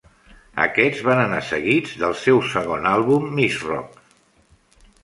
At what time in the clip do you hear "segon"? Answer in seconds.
2.55-2.89